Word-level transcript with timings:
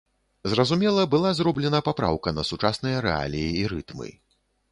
Зразумела, 0.53 1.03
была 1.11 1.33
зроблена 1.39 1.81
папраўка 1.89 2.33
на 2.39 2.47
сучасныя 2.51 3.05
рэаліі 3.09 3.49
і 3.61 3.67
рытмы. 3.75 4.09